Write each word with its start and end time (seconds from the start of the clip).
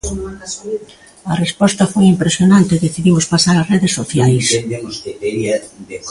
A 1.31 1.33
resposta 1.43 1.83
foi 1.93 2.05
impresionante 2.13 2.71
e 2.73 2.83
decidimos 2.85 3.25
pasar 3.33 3.55
ás 3.61 3.69
redes 3.73 3.95
sociais. 3.99 4.45